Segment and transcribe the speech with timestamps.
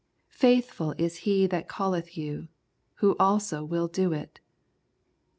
[0.31, 2.47] Faithful is He that calleth you,
[2.95, 4.39] Who also will do it."